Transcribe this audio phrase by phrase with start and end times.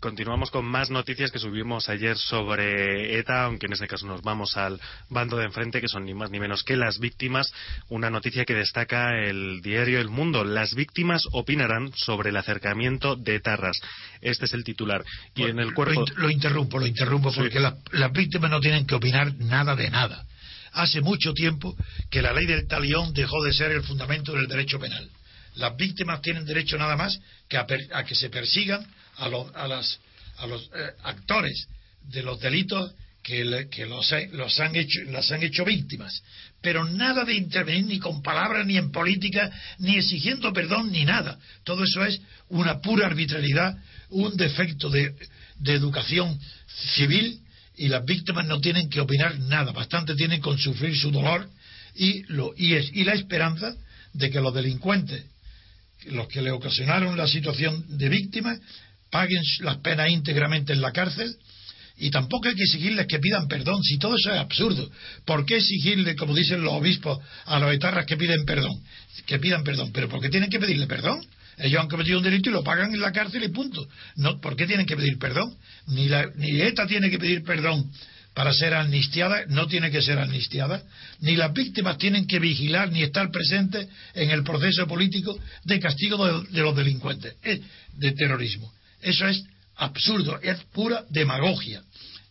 [0.00, 4.56] Continuamos con más noticias que subimos ayer sobre ETA, aunque en este caso nos vamos
[4.56, 7.52] al bando de enfrente, que son ni más ni menos que las víctimas.
[7.90, 10.42] Una noticia que destaca el diario El Mundo.
[10.42, 13.78] Las víctimas opinarán sobre el acercamiento de Tarras.
[14.22, 15.04] Este es el titular.
[15.34, 16.06] Y en el cuerpo...
[16.16, 20.24] Lo, interrumpo, lo interrumpo, porque las, las víctimas no tienen que opinar nada de nada.
[20.72, 21.76] Hace mucho tiempo
[22.10, 25.10] que la ley del talión dejó de ser el fundamento del derecho penal.
[25.56, 28.86] Las víctimas tienen derecho nada más que a, per, a que se persigan
[29.20, 30.00] a los, a las,
[30.38, 31.68] a los eh, actores
[32.08, 36.22] de los delitos que, le, que los, los, han hecho, las han hecho víctimas.
[36.62, 41.38] Pero nada de intervenir ni con palabras, ni en política, ni exigiendo perdón, ni nada.
[41.64, 43.76] Todo eso es una pura arbitrariedad,
[44.10, 45.14] un defecto de,
[45.58, 46.38] de educación
[46.96, 47.40] civil
[47.76, 49.72] y las víctimas no tienen que opinar nada.
[49.72, 51.48] Bastante tienen con sufrir su dolor
[51.94, 53.74] y, lo, y, es, y la esperanza
[54.12, 55.24] de que los delincuentes,
[56.06, 58.58] los que le ocasionaron la situación de víctima,
[59.10, 61.36] paguen las penas íntegramente en la cárcel
[62.00, 64.90] y tampoco hay que exigirles que pidan perdón, si todo eso es absurdo.
[65.26, 68.72] ¿Por qué exigirle, como dicen los obispos, a los etarras que piden perdón?
[69.26, 71.20] Que pidan perdón, pero ¿por qué tienen que pedirle perdón?
[71.58, 73.86] Ellos han cometido un delito y lo pagan en la cárcel y punto.
[74.16, 75.54] No, ¿Por qué tienen que pedir perdón?
[75.88, 77.90] Ni, la, ni ETA tiene que pedir perdón
[78.32, 80.82] para ser amnistiada, no tiene que ser amnistiada,
[81.20, 86.24] ni las víctimas tienen que vigilar ni estar presentes en el proceso político de castigo
[86.24, 88.72] de, de los delincuentes, de terrorismo.
[89.02, 89.44] Eso es
[89.76, 91.82] absurdo, es pura demagogia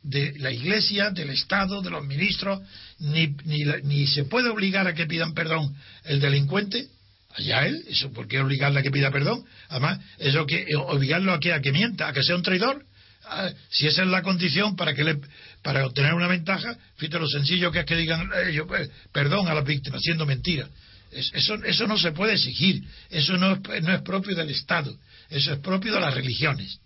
[0.03, 2.62] de la Iglesia, del Estado, de los ministros,
[3.00, 5.75] ni, ni, ni, se puede obligar a que pidan perdón
[6.06, 6.88] el delincuente,
[7.35, 11.40] allá él, eso por qué obligarle a que pida perdón, además, eso que obligarlo a
[11.40, 12.85] que, a que mienta, a que sea un traidor,
[13.25, 15.19] ah, si esa es la condición para que le,
[15.62, 19.53] para obtener una ventaja, fíjate lo sencillo que es que digan ellos, eh, perdón a
[19.53, 20.68] las víctimas, siendo mentira.
[21.12, 24.96] Eso, eso no se puede exigir, eso no no es propio del Estado,
[25.29, 26.79] eso es propio de las religiones.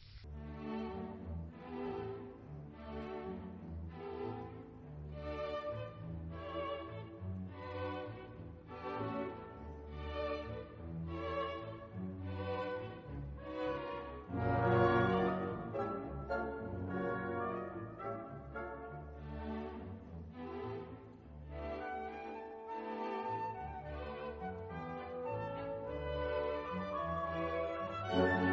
[28.15, 28.52] Thank you.